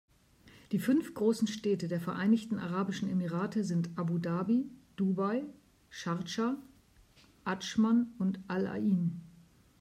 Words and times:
Die 0.71 0.79
fünf 0.79 1.13
großen 1.13 1.47
Städte 1.47 1.87
der 1.87 2.01
Vereinigten 2.01 2.57
Arabischen 2.57 3.07
Emirate 3.07 3.63
sind 3.63 3.91
Abu 3.99 4.17
Dhabi, 4.17 4.67
Dubai, 4.95 5.43
Schardscha, 5.91 6.57
Adschman 7.43 8.11
und 8.17 8.39
Al-Ain. 8.47 9.21